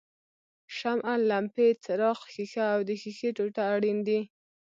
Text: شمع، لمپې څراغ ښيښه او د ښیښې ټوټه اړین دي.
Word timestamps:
شمع، 0.77 1.13
لمپې 1.29 1.67
څراغ 1.83 2.19
ښيښه 2.31 2.65
او 2.73 2.79
د 2.87 2.89
ښیښې 3.01 3.29
ټوټه 3.37 3.63
اړین 3.75 3.97
دي. 4.07 4.19